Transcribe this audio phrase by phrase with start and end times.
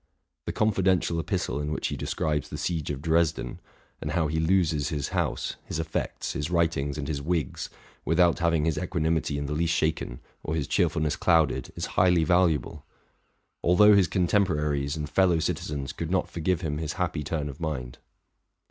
[0.47, 3.59] The confidential epistle in which he describes the siege of Dresden,
[4.01, 7.69] and how he loses his house, his effects, his writ ings, and his wigs,
[8.03, 12.83] without having his equanimity in the least shaken or his cheerfulness clouded, is highly valuable;
[13.63, 17.99] although his contemporaries and fellow citizens could not forgive him his happy turn of mind.